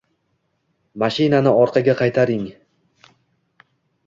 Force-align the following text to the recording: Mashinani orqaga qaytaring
Mashinani 1.03 1.53
orqaga 1.65 1.95
qaytaring 2.01 2.49